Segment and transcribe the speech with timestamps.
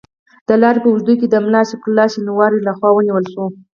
[0.47, 3.45] د لارې په اوږدو کې د ملا عاشق الله شینواري له خوا ونیول شو.